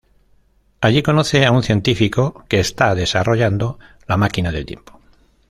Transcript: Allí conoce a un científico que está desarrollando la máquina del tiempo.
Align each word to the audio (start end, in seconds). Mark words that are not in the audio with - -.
Allí 0.79 1.03
conoce 1.03 1.45
a 1.45 1.51
un 1.51 1.61
científico 1.61 2.43
que 2.49 2.59
está 2.59 2.95
desarrollando 2.95 3.77
la 4.07 4.17
máquina 4.17 4.51
del 4.51 4.65
tiempo. 4.65 4.99